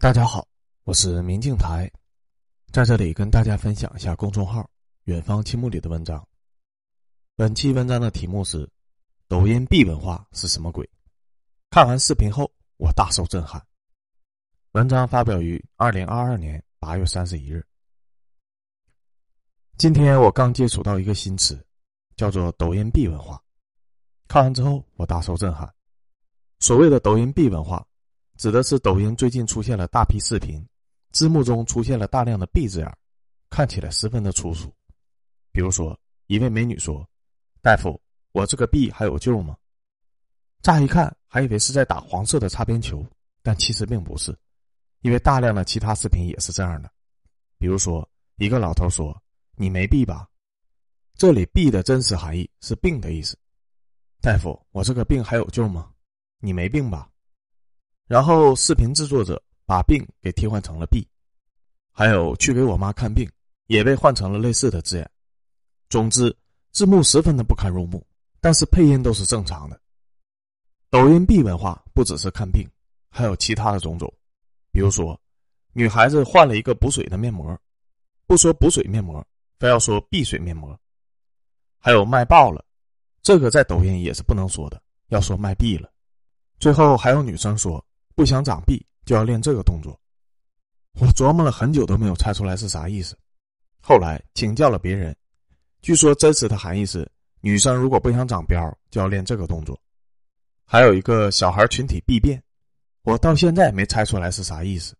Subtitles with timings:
[0.00, 0.46] 大家好，
[0.84, 1.90] 我是明镜台，
[2.70, 4.70] 在这里跟大家分享一下公众号
[5.06, 6.24] “远方青木”里的文章。
[7.34, 8.70] 本期文章的题目是
[9.26, 10.88] “抖音 B 文化是什么鬼”。
[11.70, 13.60] 看完视频后，我大受震撼。
[14.70, 17.66] 文章发表于二零二二年八月三十一日。
[19.78, 21.60] 今天我刚接触到一个新词，
[22.14, 23.42] 叫做“抖音 B 文化”。
[24.28, 25.68] 看完之后，我大受震撼。
[26.60, 27.84] 所谓的“抖音 B 文化”。
[28.38, 30.64] 指的是抖音最近出现了大批视频，
[31.10, 32.98] 字幕中出现了大量的 “B” 字眼，
[33.50, 34.72] 看起来十分的粗俗。
[35.50, 37.04] 比如说，一位美女说
[37.60, 39.56] ：“大夫，我这个 B 还有救吗？”
[40.62, 43.04] 乍一看还以为是在打黄色的擦边球，
[43.42, 44.32] 但其实并不是，
[45.00, 46.88] 因为大量的其他视频也是这样的。
[47.58, 49.20] 比如说，一个老头说
[49.58, 50.28] ：“你没 B 吧？”
[51.18, 53.36] 这里 “B” 的真实含义是病的意思。
[54.20, 55.90] 大夫，我这个病还有救吗？
[56.38, 57.10] 你没病吧？
[58.08, 61.06] 然后，视频制作者把病给替换成了 B，
[61.92, 63.30] 还有去给我妈看病
[63.66, 65.10] 也被换成了类似的字眼。
[65.90, 66.34] 总之，
[66.72, 68.02] 字幕十分的不堪入目，
[68.40, 69.78] 但是配音都是正常的。
[70.88, 72.66] 抖音 B 文化不只是看病，
[73.10, 74.10] 还有其他的种种，
[74.72, 75.20] 比如说，
[75.74, 77.54] 女孩子换了一个补水的面膜，
[78.26, 79.22] 不说补水面膜，
[79.58, 80.74] 非要说避水面膜。
[81.78, 82.64] 还有卖爆了，
[83.20, 85.92] 这个在抖音也是不能说的，要说卖币了。
[86.58, 87.84] 最后还有女生说。
[88.18, 89.96] 不想长臂就要练这个动作，
[91.00, 93.16] 我琢磨了很久都没有猜出来是啥意思。
[93.80, 95.16] 后来请教了别人，
[95.82, 97.08] 据说真实的含义是
[97.42, 99.80] 女生如果不想长膘就要练这个动作。
[100.64, 102.42] 还有一个小孩群体必变，
[103.02, 104.96] 我到现在没猜出来是啥意思。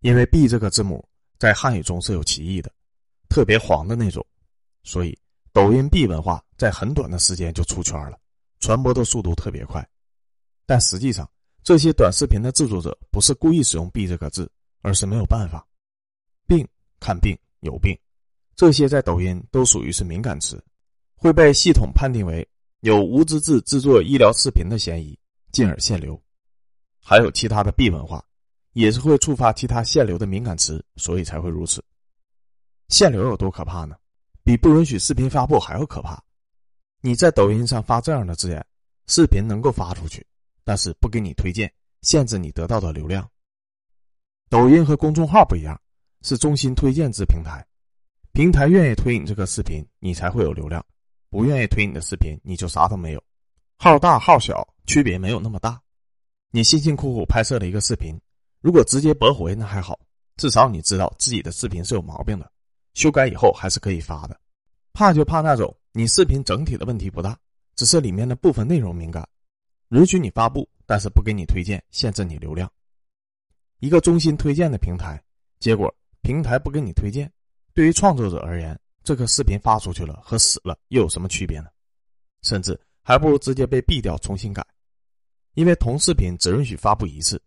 [0.00, 1.02] 因为 “b” 这个字母
[1.38, 2.70] 在汉语中是有歧义的，
[3.30, 4.22] 特别黄的那种，
[4.82, 5.18] 所以
[5.54, 8.18] 抖音 “b” 文化在很短的时间就出圈了，
[8.60, 9.82] 传播的速度特别快。
[10.66, 11.26] 但实际上，
[11.66, 14.48] 这些短视频的制作者不是故意使用 “B” 这个字，
[14.82, 15.66] 而是没有办法。
[16.46, 16.64] 病、
[17.00, 17.92] 看病、有病，
[18.54, 20.64] 这些在抖音都属于是敏感词，
[21.16, 22.48] 会被系统判定为
[22.82, 25.18] 有无资质制作医疗视频的嫌疑，
[25.50, 26.16] 进而限流。
[27.02, 28.24] 还有其他的 “B” 文化，
[28.74, 31.82] 也是会触发其他限流的敏感词，所以才会如此。
[32.90, 33.96] 限流有多可怕呢？
[34.44, 36.22] 比不允许视频发布还要可怕。
[37.00, 38.64] 你在抖音上发这样的字眼，
[39.08, 40.24] 视频能够发出去。
[40.66, 41.72] 但是不给你推荐，
[42.02, 43.30] 限制你得到的流量。
[44.48, 45.80] 抖音和公众号不一样，
[46.22, 47.64] 是中心推荐制平台，
[48.32, 50.82] 平台愿意推你这个视频，你才会有流量；
[51.30, 53.22] 不愿意推你的视频，你就啥都没有。
[53.78, 55.80] 号大号小区别没有那么大。
[56.50, 58.18] 你辛辛苦苦拍摄了一个视频，
[58.60, 59.96] 如果直接驳回那还好，
[60.36, 62.50] 至少你知道自己的视频是有毛病的，
[62.94, 64.36] 修改以后还是可以发的。
[64.92, 67.38] 怕就怕那种你视频整体的问题不大，
[67.76, 69.28] 只是里面的部分内容敏感。
[69.90, 72.70] 允许你发布，但是不给你推荐，限制你流量。
[73.78, 75.22] 一个中心推荐的平台，
[75.58, 77.30] 结果平台不给你推荐，
[77.72, 81.68] 对于创作者而言，这个视频发出去了和死了又有什么区别呢？
[82.42, 84.66] 甚至还不如直接被毙掉重新改，
[85.54, 87.40] 因为同视频只允许发布一次，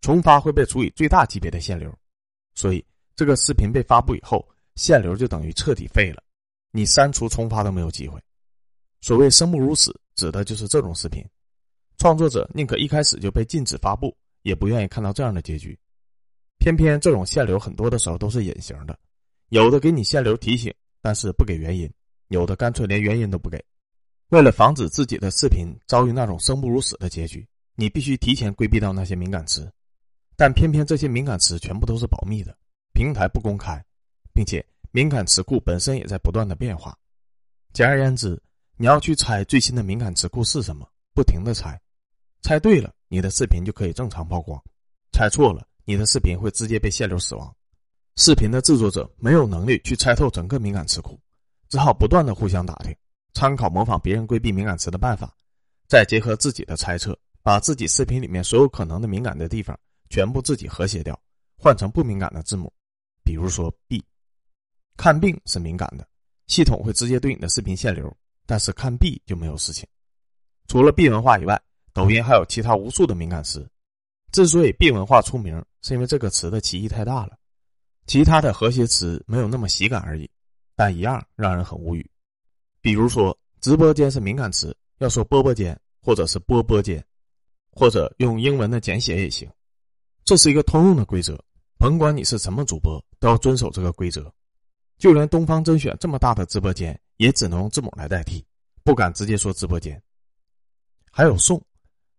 [0.00, 1.92] 重发会被处以最大级别的限流，
[2.54, 2.84] 所以
[3.14, 6.22] 这个视频被发布以后，限流就等于彻底废了，
[6.72, 8.20] 你删除重发都没有机会。
[9.00, 11.24] 所谓生不如死，指的就是这种视频。
[11.98, 15.78] 创作者宁可一开始就被禁止发布，也不愿意看到这样的结局。
[16.58, 18.98] 偏偏这种限流很多的时候都是隐形的，
[19.48, 20.72] 有的给你限流提醒，
[21.02, 21.88] 但是不给原因；
[22.28, 23.62] 有的干脆连原因都不给。
[24.30, 29.70] 为了防止自己的视频遭遇那种生不如死的结局，你必须提前规避到那些敏感词。
[30.36, 32.56] 但偏偏这些敏感词全部都是保密的，
[32.92, 33.84] 平台不公开，
[34.32, 36.96] 并且敏感词库本身也在不断的变化。
[37.72, 38.40] 简而言之，
[38.76, 41.80] 你要去猜最新的敏感词库是什么，不停的猜。
[42.44, 44.60] 猜对了，你的视频就可以正常曝光；
[45.12, 47.50] 猜错了，你的视频会直接被限流死亡。
[48.16, 51.18] 视频的制作者没有能力去猜透整个敏感词库，
[51.70, 52.94] 只好不断的互相打听，
[53.32, 55.34] 参考模仿别人规避敏感词的办法，
[55.88, 59.74] 再结合自己的猜测，把自己视频里面所有可能的敏感的地方
[60.10, 61.18] 全部自己和谐掉，
[61.56, 62.70] 换成不敏感的字母。
[63.24, 64.04] 比如说 B，
[64.98, 66.06] 看病是敏感的，
[66.46, 68.14] 系统会直接对你的视频限流，
[68.44, 69.88] 但是看 B 就没有事情。
[70.68, 71.58] 除了 B 文化以外。
[71.94, 73.66] 抖音还有其他无数的敏感词，
[74.32, 77.38] 之所以 “B 文化”出名，是因为这个词的歧义太大了。
[78.06, 80.28] 其他的和谐词没有那么喜感而已，
[80.74, 82.04] 但一样让人很无语。
[82.82, 87.02] 比如说，直播间是敏感词，要说“波波间”或者是“波波间”，
[87.70, 89.48] 或者用英文的简写也行。
[90.24, 91.42] 这是一个通用的规则，
[91.78, 94.30] 甭管你是什么主播，都要遵守这个规则。
[94.98, 98.44] 就连东方甄选这么大的直播间，也只能用字母来代替，
[98.82, 100.02] 不敢直接说直播间。
[101.12, 101.62] 还有“送”。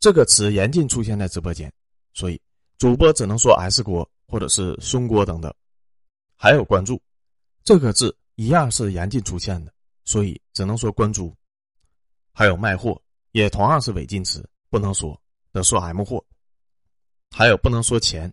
[0.00, 1.72] 这个词严禁出现在直播间，
[2.14, 2.40] 所以
[2.78, 5.52] 主播只能说 S 锅或者是孙锅等等。
[6.36, 7.00] 还有关注
[7.64, 9.72] 这个字一样是严禁出现的，
[10.04, 11.34] 所以只能说关注。
[12.32, 13.00] 还有卖货
[13.32, 16.24] 也同样是违禁词，不能说，得说 M 货。
[17.30, 18.32] 还有不能说钱，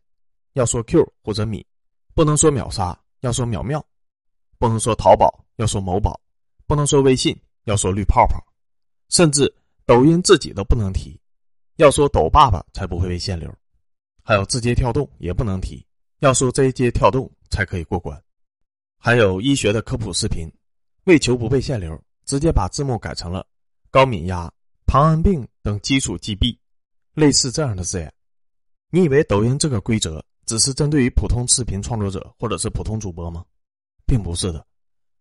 [0.53, 1.65] 要说 Q 或者米；
[2.13, 3.79] 不能说秒杀，要说秒秒；
[4.59, 6.13] 不能说淘宝，要说某宝；
[6.67, 8.37] 不能说微信，要说绿泡泡；
[9.09, 9.51] 甚至
[9.85, 11.19] 抖音自己都不能提，
[11.77, 13.49] 要说抖爸爸才不会被限流；
[14.23, 15.85] 还有字节跳动也不能提，
[16.19, 18.17] 要说这节跳动才可以过关；
[18.97, 20.49] 还有医学的科普视频，
[21.03, 23.45] 为求不被限流，直接把字幕改成了
[23.91, 24.51] 高敏压、
[24.85, 26.57] 糖尿病等基础疾病，
[27.13, 28.13] 类似这样的字眼。
[28.89, 33.43] 你以为抖音这个规则只是针对于普通视频创作者或者是普通主播吗？
[34.07, 34.65] 并不是的，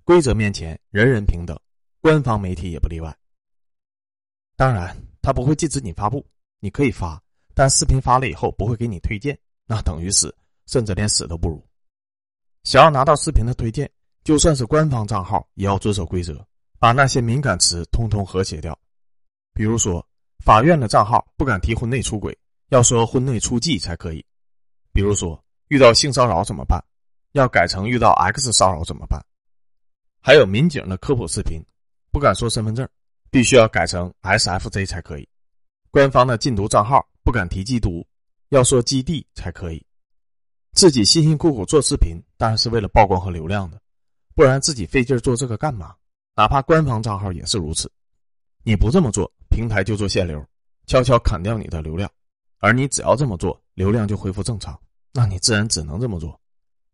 [0.04, 1.58] 规则面前人人平等，
[2.00, 3.12] 官方媒体也不例外。
[4.56, 6.24] 当然，他不会禁止你发布，
[6.64, 7.22] 你可以发，
[7.52, 10.34] 但视频发了以后不会给你推荐，那等于死，
[10.64, 11.62] 甚至连死都不如。
[12.62, 13.90] 想要拿到视频的推荐，
[14.22, 16.43] 就算是官方账号也要遵守规则，
[16.78, 18.75] 把那些敏感词通通和谐掉。
[19.52, 20.02] 比如说，
[20.43, 22.34] 法院的账号不敢提婚内出轨。
[22.70, 24.25] 要说婚内出妓才可以，
[24.90, 25.38] 比如说
[25.69, 26.82] 遇到性骚扰怎么办？
[27.32, 29.22] 要改成遇到 X 骚扰怎么办？
[30.22, 31.62] 还有民警的科普视频，
[32.11, 32.88] 不敢说身份证，
[33.31, 35.28] 必须要改成 SFJ 才可以。
[35.94, 38.05] 官方的禁毒账号不敢提缉毒，
[38.49, 39.81] 要说基地才可以。
[40.73, 43.81] 自己辛辛苦苦做视频，当然是为了曝光和流量的，
[44.35, 45.94] 不然自己费劲做这个干嘛？
[46.35, 47.88] 哪怕官方账号也是如此。
[48.64, 50.44] 你不这么做，平台就做限流，
[50.88, 52.11] 悄悄砍掉你的流量。
[52.58, 54.76] 而你只要这么做，流量就恢复正常，
[55.12, 56.37] 那你自然只能这么做。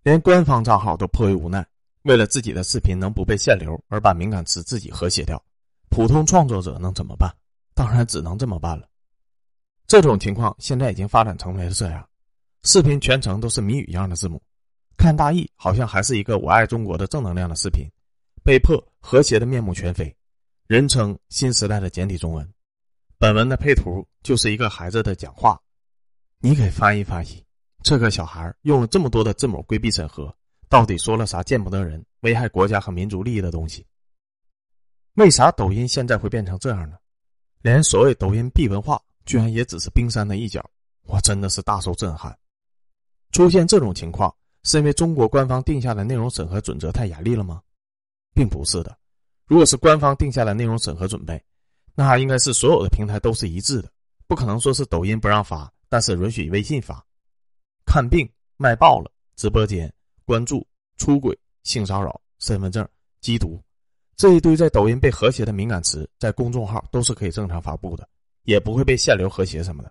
[0.03, 1.67] 连官方账号都颇为无奈，
[2.03, 5.43] 为了自己的视频能不被限流而把敏感词自己和谐掉，
[5.89, 7.35] 普通创作者能怎么办？
[7.81, 8.87] 当然只能这么办了。
[9.87, 12.07] 这种情况现在已经发展成为了这样：
[12.63, 14.39] 视频全程都是谜语一样的字幕，
[14.99, 17.89] 看大意好像还是一个我爱中国的正能量的视频，
[18.45, 20.15] 被迫和谐的面目全非，
[20.67, 22.47] 人称新时代的简体中文。
[23.17, 25.59] 本文的配图就是一个孩子的讲话，
[26.41, 27.43] 你给翻译翻译。
[27.83, 30.31] 这个小孩用了这么多的字母规避审核，
[30.69, 33.87] 到底说了啥见不得人、危害国家和民族利益的东西？
[35.15, 36.99] 为啥抖音现在会变成这样呢？
[37.63, 40.65] 连所谓抖音闭文化，居然也只是冰山的一角，
[41.07, 42.37] 我真的是大受震撼。
[43.33, 47.63] 出现这种情况，是因为中国官方定下的内容审核准则太严厉了吗？
[48.35, 48.97] 并不是的，
[49.47, 51.43] 如果是官方定下的内容审核准备。
[51.95, 53.91] 那应该是所有的平台都是一致的，
[54.27, 57.05] 不可能说是抖音不让发，但是允许微信发。
[57.85, 58.27] 看病
[58.57, 59.93] 卖爆了，直播间
[60.25, 60.67] 关注
[60.97, 62.89] 出轨、性骚扰、身份证、
[63.21, 63.61] 缉毒，
[64.21, 68.07] 这一堆在抖音被和谐的敏感词，在公众号都是可以正常发布的，
[68.43, 69.91] 也不会被限流和谐什么的。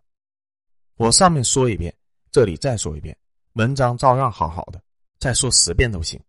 [0.97, 1.91] 我上面说一遍，
[2.31, 3.17] 这里再说一遍，
[3.53, 4.79] 文章照样好好的，
[5.17, 6.21] 再说十遍都行，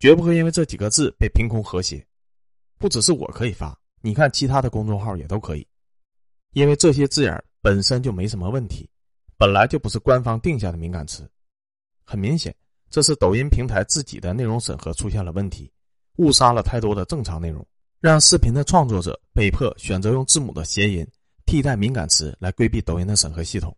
[0.00, 2.02] 绝不会因为这几个字被凭空和谐。
[2.78, 3.78] 不只是我可以发。
[4.00, 5.66] 你看，其他的公众号也都可以，
[6.54, 8.88] 因为这些字眼本身就没什么问题，
[9.36, 11.30] 本来就不是官方定下的敏感词。
[12.02, 12.56] 很明显，
[12.88, 15.70] 这是抖音平台自己的内容审核出现了问题，
[16.16, 17.66] 误杀了太多的正常内容，
[18.00, 21.06] 让视频的创作者被迫选择用字母的谐音
[21.46, 23.76] 替代敏感词来规避抖音的审核系统。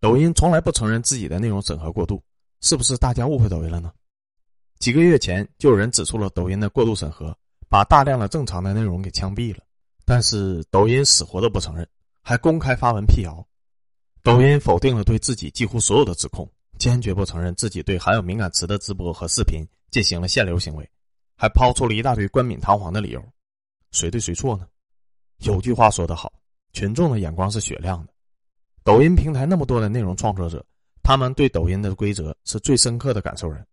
[0.00, 2.22] 抖音从来不承认自己的内容审核过度，
[2.60, 3.92] 是不是大家误会抖音了呢？
[4.78, 7.36] 几个月前就有人指出了抖音的过度审核。
[7.70, 9.62] 把大量的正常的内容给枪毙了，
[10.06, 11.86] 但是抖音死活都不承认，
[12.22, 13.46] 还公开发文辟谣。
[14.22, 20.90] 抖音否定了对自己几乎所有的指控，坚决不承认自己对含有敏感词的直播和视频进行了限流行为，
[21.38, 23.24] 还抛出了一大堆冠冕堂皇的理由。
[23.92, 24.66] 谁对谁错呢？
[25.38, 26.32] 有句话说得好，
[26.72, 28.12] 群众的眼光是雪亮的。
[28.82, 30.62] 抖音平台那么多的内容创作者，
[31.02, 33.64] 他们对抖音的规则是最深刻的感受人，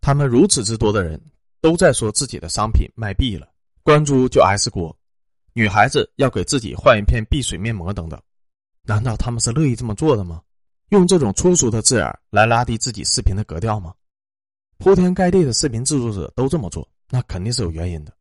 [0.00, 1.18] 他们如此之多的人。
[1.60, 3.48] 都在说自己的商品卖币了，
[3.82, 4.96] 关注就 S 锅，
[5.54, 8.22] 女孩子要给自己换一片碧水面膜等等，
[8.84, 10.40] 难道他们是乐意这么做的吗？
[10.90, 13.92] 用这种粗俗的字眼来拉低自己视频的格调吗？
[14.78, 18.12] 铺天盖地的视频制作者都这么做，那肯定是有原因的。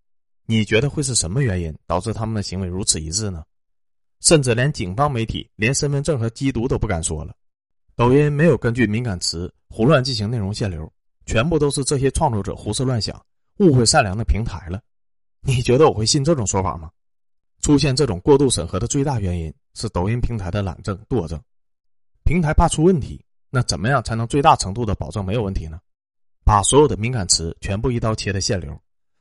[0.46, 3.44] 你觉得会是什么原因导致他们的行为如此一致呢？
[4.22, 7.34] 甚至连警方媒体连身份证和缉毒都不敢说了。
[7.96, 10.92] 抖音没有根据敏感词胡乱进行内容限流。
[11.28, 13.22] 全部都是这些创作者胡思乱想、
[13.60, 14.82] 误会善良的平台了。
[15.42, 16.90] 你觉得我会信这种说法吗？
[17.60, 21.38] 出现这种过度审核的最大原因是抖音平台的懒政惰政。
[22.24, 25.78] 平台怕出问题，那怎么样才能最大程度的保证没有问题呢？
[26.48, 28.74] 把所有的敏感词全部一刀切的限流，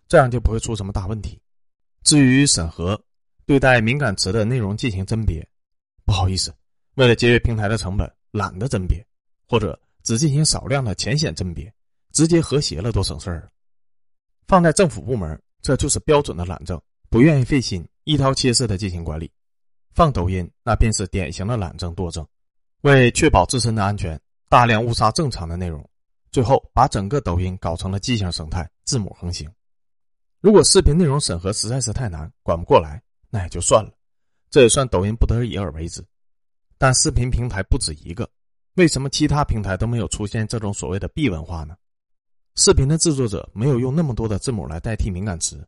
[0.06, 1.36] 这样就不会出什么大问题。
[2.04, 3.02] 至于审核，
[3.46, 5.44] 对待敏感词的内容进行甄别，
[6.04, 6.54] 不好意思，
[6.94, 9.04] 为了节约平台的成本，懒得甄别。
[9.48, 11.72] 或者只进行少量的浅显甄别，
[12.12, 13.50] 直接和谐了多省事儿。
[14.46, 16.80] 放在政府部门，这就是标准的懒政，
[17.10, 19.28] 不愿意费心，一刀切式的进行管理。
[19.94, 22.24] 放抖音，那便是典型的懒政惰政，
[22.82, 25.84] 为确保自身的安全，大量误杀正常的内容，
[26.36, 29.50] 最后把整个抖音搞成了畸形生态，字母横行。
[30.42, 33.90] 如果视频内容审核实在是太难，管不过来，那也就算了，
[34.50, 36.04] 这也算抖音不得已而为之。
[36.76, 38.28] 但视频平台不止一个，
[38.74, 41.74] 为什么其他平台都没有出现这种所谓的 B 文化呢？
[42.54, 45.66] 视频的制作者没有用那么多的字母来代替敏感词，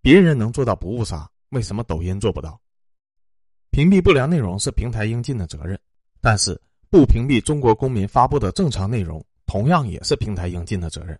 [0.00, 2.60] 别人能做到不误杀，为什么抖音做不到？
[3.72, 5.76] 屏蔽不良内容是平台应尽的责任，
[6.20, 6.56] 但是
[6.90, 9.20] 不屏蔽中国公民发布的正常内容，
[9.50, 11.18] 同样也是平台应尽的责任。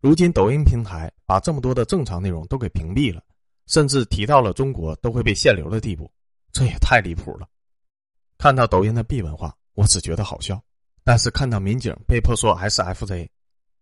[0.00, 3.20] 如今，抖音平台把这么多的正常内容都给屏蔽了，
[3.66, 6.08] 甚至提到了中国都会被限流的地步，
[6.52, 7.48] 这也太离谱了。
[8.38, 10.58] 看到抖音的 B 文化，我只觉得好笑；
[11.02, 13.28] 但是看到民警被迫说 SFZ，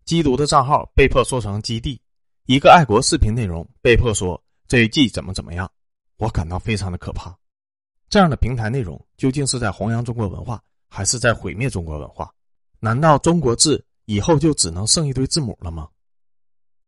[0.07, 2.01] 缉毒的账号被迫说成基地，
[2.47, 5.71] 一个爱国视频内容被迫说这一季怎么怎么样，
[6.17, 7.37] 我感到非常的可怕。
[8.09, 10.59] 这样的平台内容究竟是在弘扬中国文化，
[10.89, 12.33] 还是在毁灭中国文化？
[12.81, 15.89] 难道中国字以后就只能剩一堆字母了吗？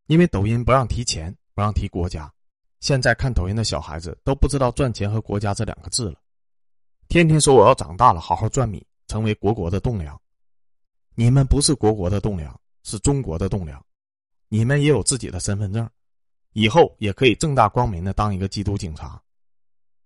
[0.06, 2.32] 因为抖音不让提钱，不让提国家，
[2.80, 6.20] 现在看抖音的小孩子都不知道赚钱和国家这两个字了，
[7.08, 10.20] 天天说我要长大了好好赚米，成为国国的栋梁。
[11.14, 13.84] 你们不是国国的栋梁，是中国的栋梁。
[14.48, 15.88] 你们也有自己的身份证，
[16.54, 19.20] 以后也可以正大光明的当一个缉毒警察。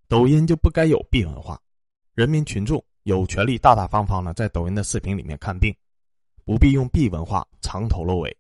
[0.09, 1.61] 抖音就不该有闭文化，
[2.15, 5.75] 人民群众有权利大大方方的在抖音的视频里面看病，
[6.45, 8.35] 不必用 B 文化藏头露尾。